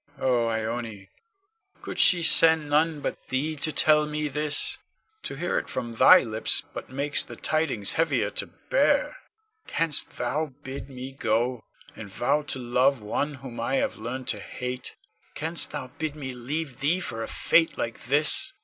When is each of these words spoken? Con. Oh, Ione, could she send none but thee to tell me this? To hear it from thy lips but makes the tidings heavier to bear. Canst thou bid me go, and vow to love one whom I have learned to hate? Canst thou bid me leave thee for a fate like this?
Con. 0.17 0.25
Oh, 0.27 0.49
Ione, 0.49 1.09
could 1.83 1.99
she 1.99 2.23
send 2.23 2.71
none 2.71 3.01
but 3.01 3.27
thee 3.27 3.55
to 3.57 3.71
tell 3.71 4.07
me 4.07 4.27
this? 4.29 4.79
To 5.21 5.35
hear 5.35 5.59
it 5.59 5.69
from 5.69 5.93
thy 5.93 6.21
lips 6.21 6.61
but 6.73 6.89
makes 6.89 7.23
the 7.23 7.35
tidings 7.35 7.91
heavier 7.93 8.31
to 8.31 8.47
bear. 8.71 9.17
Canst 9.67 10.17
thou 10.17 10.53
bid 10.63 10.89
me 10.89 11.11
go, 11.11 11.63
and 11.95 12.09
vow 12.09 12.41
to 12.41 12.57
love 12.57 13.03
one 13.03 13.35
whom 13.35 13.59
I 13.59 13.75
have 13.75 13.97
learned 13.99 14.27
to 14.29 14.39
hate? 14.39 14.95
Canst 15.35 15.69
thou 15.69 15.91
bid 15.99 16.15
me 16.15 16.31
leave 16.33 16.79
thee 16.79 16.99
for 16.99 17.21
a 17.21 17.27
fate 17.27 17.77
like 17.77 18.05
this? 18.05 18.53